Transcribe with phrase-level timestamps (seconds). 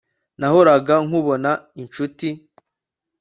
[0.39, 1.51] Nahoraga nkubona
[1.81, 2.27] inshuti